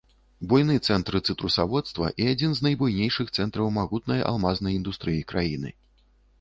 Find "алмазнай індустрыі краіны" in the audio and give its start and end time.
4.33-5.69